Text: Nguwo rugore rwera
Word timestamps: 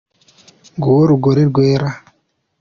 Nguwo 0.75 1.01
rugore 1.11 1.41
rwera 1.51 1.87